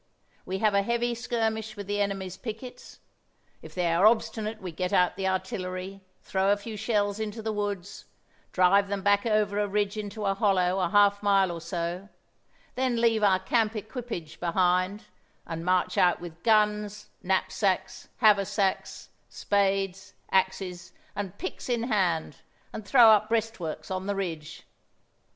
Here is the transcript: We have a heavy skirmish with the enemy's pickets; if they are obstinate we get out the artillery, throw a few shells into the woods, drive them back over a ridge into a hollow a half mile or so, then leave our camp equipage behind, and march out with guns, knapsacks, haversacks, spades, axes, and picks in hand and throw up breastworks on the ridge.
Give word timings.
We 0.47 0.57
have 0.57 0.73
a 0.73 0.81
heavy 0.81 1.13
skirmish 1.13 1.75
with 1.77 1.85
the 1.85 2.01
enemy's 2.01 2.35
pickets; 2.35 3.01
if 3.61 3.75
they 3.75 3.93
are 3.93 4.07
obstinate 4.07 4.59
we 4.59 4.71
get 4.71 4.91
out 4.91 5.15
the 5.15 5.27
artillery, 5.27 6.01
throw 6.23 6.49
a 6.51 6.57
few 6.57 6.75
shells 6.75 7.19
into 7.19 7.43
the 7.43 7.53
woods, 7.53 8.05
drive 8.51 8.87
them 8.87 9.03
back 9.03 9.27
over 9.27 9.59
a 9.59 9.67
ridge 9.67 9.97
into 9.97 10.25
a 10.25 10.33
hollow 10.33 10.79
a 10.79 10.89
half 10.89 11.21
mile 11.21 11.51
or 11.51 11.61
so, 11.61 12.09
then 12.73 12.99
leave 12.99 13.21
our 13.21 13.37
camp 13.37 13.75
equipage 13.75 14.39
behind, 14.39 15.03
and 15.45 15.63
march 15.63 15.99
out 15.99 16.19
with 16.19 16.41
guns, 16.41 17.11
knapsacks, 17.21 18.07
haversacks, 18.21 19.09
spades, 19.29 20.15
axes, 20.31 20.93
and 21.15 21.37
picks 21.37 21.69
in 21.69 21.83
hand 21.83 22.37
and 22.73 22.87
throw 22.87 23.11
up 23.11 23.29
breastworks 23.29 23.91
on 23.91 24.07
the 24.07 24.15
ridge. 24.15 24.63